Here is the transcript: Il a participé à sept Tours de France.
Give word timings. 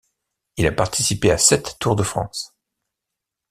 Il 0.57 0.65
a 0.65 0.71
participé 0.71 1.29
à 1.29 1.37
sept 1.37 1.75
Tours 1.77 1.95
de 1.95 2.01
France. 2.01 2.55